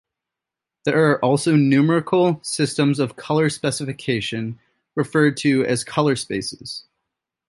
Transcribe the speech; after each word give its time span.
There 0.83 1.11
are 1.11 1.23
also 1.23 1.55
numerical 1.55 2.39
systems 2.43 2.97
of 2.99 3.15
color 3.17 3.51
specification, 3.51 4.57
referred 4.95 5.37
to 5.43 5.63
as 5.65 5.83
color 5.83 6.15
spaces. 6.15 6.85